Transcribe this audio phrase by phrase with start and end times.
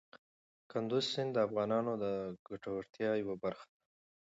[0.71, 2.05] کندز سیند د افغانانو د
[2.47, 3.75] ګټورتیا یوه برخه ده.